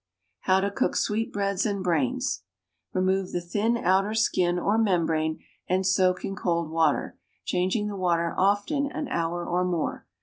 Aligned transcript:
=How 0.39 0.61
to 0.61 0.71
Cook 0.71 0.95
Sweetbreads 0.95 1.63
and 1.63 1.83
Brains.= 1.83 2.41
Remove 2.91 3.31
the 3.33 3.39
thin 3.39 3.77
outer 3.77 4.15
skin 4.15 4.57
or 4.57 4.79
membrane 4.79 5.43
and 5.67 5.85
soak 5.85 6.25
in 6.25 6.35
cold 6.35 6.71
water, 6.71 7.19
changing 7.45 7.85
the 7.85 7.95
water 7.95 8.33
often, 8.35 8.87
an 8.91 9.07
hour 9.09 9.45
or 9.45 9.63
more. 9.63 10.07